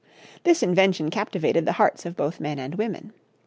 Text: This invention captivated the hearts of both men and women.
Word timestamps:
This 0.45 0.63
invention 0.63 1.11
captivated 1.11 1.67
the 1.67 1.73
hearts 1.73 2.07
of 2.07 2.15
both 2.17 2.39
men 2.39 2.57
and 2.57 2.73
women. 2.73 3.13